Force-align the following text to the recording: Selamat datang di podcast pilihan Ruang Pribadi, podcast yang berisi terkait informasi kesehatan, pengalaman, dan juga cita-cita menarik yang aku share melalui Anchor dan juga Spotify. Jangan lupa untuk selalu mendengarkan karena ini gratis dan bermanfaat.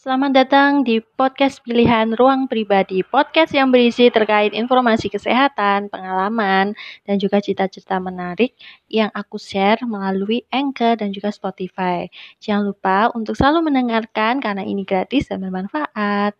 Selamat 0.00 0.32
datang 0.32 0.80
di 0.80 0.96
podcast 1.04 1.60
pilihan 1.60 2.16
Ruang 2.16 2.48
Pribadi, 2.48 3.04
podcast 3.04 3.52
yang 3.52 3.68
berisi 3.68 4.08
terkait 4.08 4.56
informasi 4.56 5.12
kesehatan, 5.12 5.92
pengalaman, 5.92 6.72
dan 7.04 7.20
juga 7.20 7.36
cita-cita 7.44 8.00
menarik 8.00 8.56
yang 8.88 9.12
aku 9.12 9.36
share 9.36 9.76
melalui 9.84 10.48
Anchor 10.48 10.96
dan 10.96 11.12
juga 11.12 11.28
Spotify. 11.28 12.08
Jangan 12.40 12.72
lupa 12.72 13.12
untuk 13.12 13.36
selalu 13.36 13.68
mendengarkan 13.68 14.40
karena 14.40 14.64
ini 14.64 14.88
gratis 14.88 15.28
dan 15.28 15.44
bermanfaat. 15.44 16.32